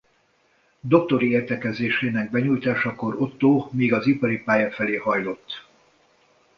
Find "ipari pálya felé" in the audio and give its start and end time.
4.07-4.95